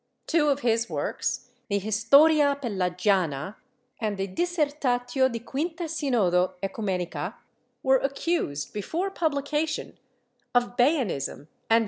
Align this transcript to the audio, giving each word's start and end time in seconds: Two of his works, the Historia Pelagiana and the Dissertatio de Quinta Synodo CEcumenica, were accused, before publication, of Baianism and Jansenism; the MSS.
Two 0.25 0.49
of 0.49 0.61
his 0.61 0.89
works, 0.89 1.51
the 1.69 1.77
Historia 1.77 2.57
Pelagiana 2.59 3.57
and 3.99 4.17
the 4.17 4.27
Dissertatio 4.27 5.31
de 5.31 5.37
Quinta 5.37 5.83
Synodo 5.83 6.53
CEcumenica, 6.63 7.35
were 7.83 7.97
accused, 7.99 8.73
before 8.73 9.11
publication, 9.11 9.99
of 10.55 10.75
Baianism 10.75 10.89
and 10.91 11.07
Jansenism; 11.15 11.37
the 11.69 11.75
MSS. 11.75 11.79